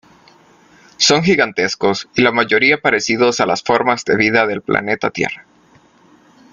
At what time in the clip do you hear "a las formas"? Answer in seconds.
3.39-4.03